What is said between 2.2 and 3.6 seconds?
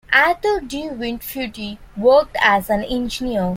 as an engineer.